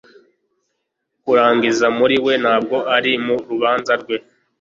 [1.23, 4.15] Kurangiza muri we ntabwo ari mu rubanza rwe